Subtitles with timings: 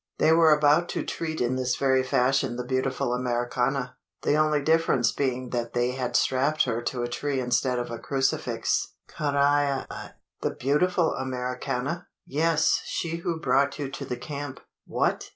[0.17, 5.11] They were about to treat in this very fashion the beautiful Americana the only difference
[5.11, 8.95] being that they had strapped her to a tree instead of a crucifix.
[9.07, 10.11] Carrai i!"
[10.41, 15.29] "The beautiful Americana?" "Yes she who brought you to the camp." "What!